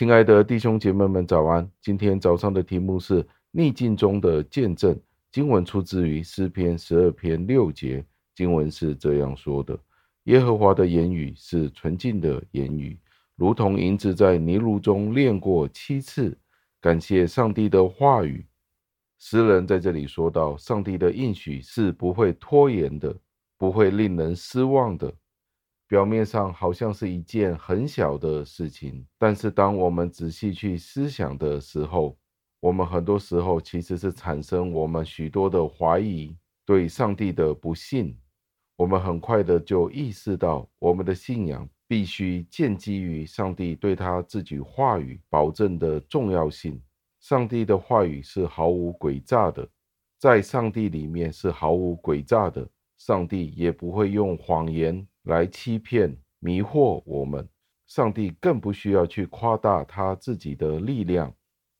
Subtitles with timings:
[0.00, 1.70] 亲爱的弟兄姐妹们，早安！
[1.82, 4.98] 今天早上的题目是逆境中的见证。
[5.30, 8.02] 经文出自于诗篇十二篇六节，
[8.34, 9.78] 经文是这样说的：
[10.22, 12.98] 耶和华的言语是纯净的言语，
[13.36, 16.34] 如同银子在泥炉中炼过七次。
[16.80, 18.46] 感谢上帝的话语。
[19.18, 23.14] 诗人在这里说到，上帝的应许是不会拖延的，
[23.58, 25.12] 不会令人失望的。
[25.90, 32.16] 表面上好像是一件很小的事情，但是当我们仔细去思想的时候，
[32.60, 38.16] 我们很多时候其实是产生我们许多的怀疑，对上帝的不信。
[38.76, 46.80] 我们很快的就意识到，我们的信仰必须建基于上帝对他自己话语保证的重要性。
[47.18, 49.68] 上帝的话语是毫无诡诈的，
[50.20, 52.64] 在上帝里面是毫无诡诈的，
[52.96, 55.04] 上帝也不会用谎言。
[55.30, 57.48] 来欺骗、迷惑我们，
[57.86, 61.32] 上帝更不需要去夸大他自己的力量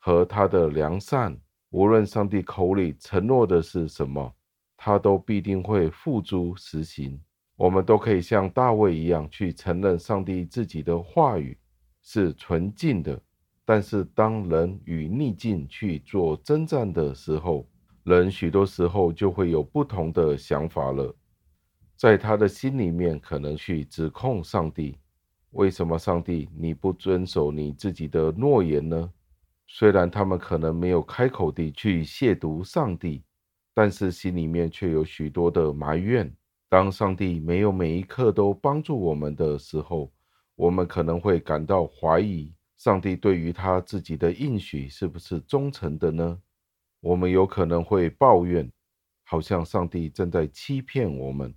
[0.00, 1.38] 和他的良善。
[1.70, 4.34] 无论上帝口里承诺的是什么，
[4.76, 7.20] 他都必定会付诸实行。
[7.54, 11.56] 我们都可以像大卫一样去承认上帝自己的话语
[12.02, 13.20] 是纯净的。
[13.64, 17.64] 但是，当人与逆境去做征战的时候，
[18.02, 21.14] 人许多时候就会有不同的想法了。
[21.96, 24.98] 在他的心里面，可能去指控上帝：
[25.52, 29.10] 为什么上帝你不遵守你自己的诺言呢？
[29.66, 33.24] 虽然他们可能没有开口地去亵渎上帝，
[33.72, 36.30] 但是心里面却有许多的埋怨。
[36.68, 40.12] 当上帝没有每一刻都帮助我们的时候，
[40.54, 46.38] 我们可能会感到怀疑：上帝对于他自己的应许是不是忠诚的呢？
[47.00, 48.70] 我们有可能会抱怨，
[49.24, 51.54] 好像上帝正在欺骗我们。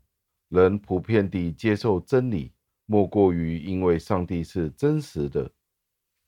[0.50, 2.52] 人普遍地接受真理，
[2.86, 5.50] 莫过于因为上帝是真实的。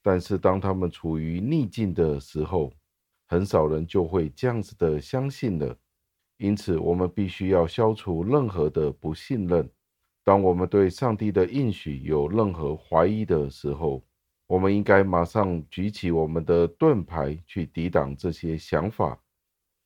[0.03, 2.71] 但是当他们处于逆境的时候，
[3.27, 5.75] 很少人就会这样子的相信了。
[6.37, 9.69] 因此，我们必须要消除任何的不信任。
[10.23, 14.03] 当我们对上帝的应许有任何怀疑的时候，
[14.45, 19.19] 我们应该马上举起我们的盾牌去抵挡这些想法，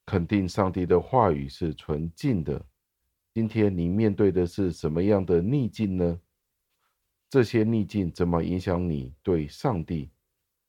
[0.06, 2.66] 肯定上帝的话语是纯净的。
[3.36, 6.22] 今天你面对的是什么样的逆境呢？
[7.30, 10.10] 这些逆境怎么影响你对上帝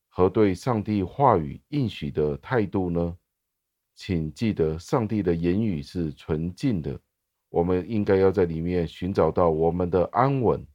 [0.09, 3.17] 和对上帝话语应许的态度呢？
[3.95, 6.99] 请记得，上帝的言语是纯净的，
[7.51, 10.67] 我们应该要在里面寻找到我们的安稳。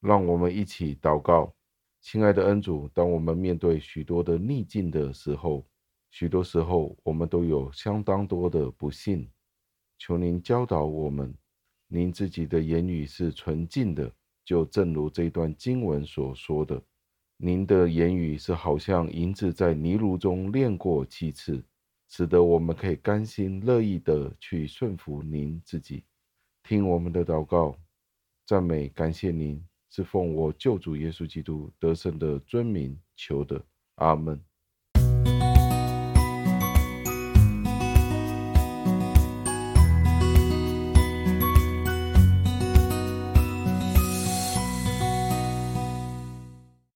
[0.00, 1.54] 让我们一起祷告，
[2.02, 5.66] 亲爱的恩主，当我们面对许多的逆境的时候，
[6.10, 9.26] 许多时候我们都有相当多的不幸。
[10.00, 11.32] 求您教导我们，
[11.86, 14.10] 您自己的言语是纯净的，
[14.42, 16.82] 就正如这段经文所说的，
[17.36, 21.62] 您的言语是好像银子在泥炉中炼过七次，
[22.08, 26.02] 使得我们可以甘心乐意的去顺服您自己。
[26.62, 27.76] 听我们的祷告，
[28.46, 33.62] 赞美感谢您，是奉我救主耶稣基督得胜的尊名求的，
[33.96, 34.42] 阿门。